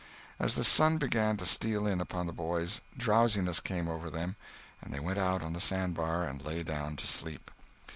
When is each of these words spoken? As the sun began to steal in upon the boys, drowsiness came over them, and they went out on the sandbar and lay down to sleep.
As 0.39 0.55
the 0.55 0.63
sun 0.63 0.97
began 0.97 1.37
to 1.37 1.45
steal 1.45 1.85
in 1.85 2.01
upon 2.01 2.25
the 2.25 2.33
boys, 2.33 2.81
drowsiness 2.97 3.59
came 3.59 3.87
over 3.87 4.09
them, 4.09 4.35
and 4.81 4.91
they 4.91 4.99
went 4.99 5.19
out 5.19 5.43
on 5.43 5.53
the 5.53 5.61
sandbar 5.61 6.23
and 6.23 6.43
lay 6.43 6.63
down 6.63 6.95
to 6.95 7.05
sleep. 7.05 7.51